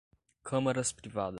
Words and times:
câmaras 0.43 0.91
privadas 0.91 1.29